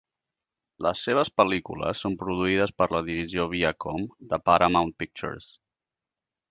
Les 0.85 1.03
seves 1.07 1.29
pel·lícules 1.41 2.01
son 2.05 2.17
produïdes 2.23 2.73
per 2.81 2.89
la 2.97 3.03
divisió 3.11 3.47
Viacom 3.55 4.09
de 4.33 4.45
Paramount 4.49 4.95
Pictures. 5.05 5.57